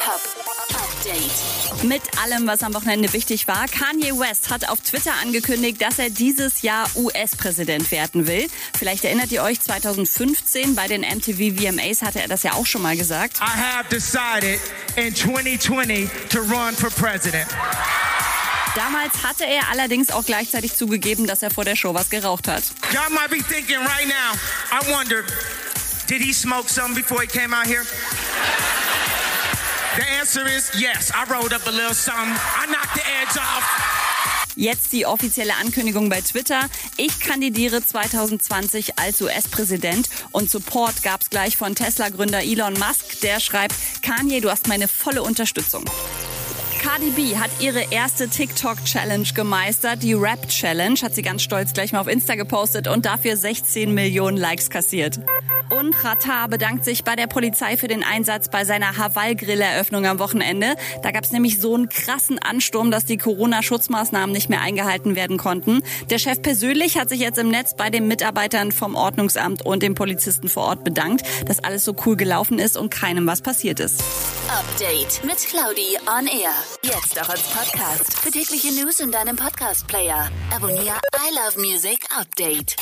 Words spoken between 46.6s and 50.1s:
Cardi B hat ihre erste TikTok-Challenge gemeistert,